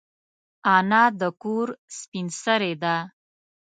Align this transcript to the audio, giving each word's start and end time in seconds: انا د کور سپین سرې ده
انا 0.75 1.03
د 1.19 1.21
کور 1.41 1.67
سپین 1.97 2.27
سرې 2.41 2.73
ده 2.83 2.95